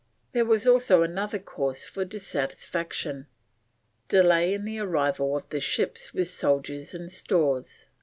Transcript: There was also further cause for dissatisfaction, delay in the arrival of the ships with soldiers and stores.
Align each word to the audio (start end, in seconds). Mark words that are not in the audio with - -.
There 0.31 0.45
was 0.45 0.67
also 0.67 1.05
further 1.07 1.37
cause 1.37 1.85
for 1.85 2.03
dissatisfaction, 2.05 3.27
delay 4.07 4.55
in 4.55 4.65
the 4.65 4.79
arrival 4.79 5.35
of 5.37 5.47
the 5.49 5.59
ships 5.59 6.11
with 6.11 6.27
soldiers 6.27 6.95
and 6.95 7.11
stores. 7.11 7.89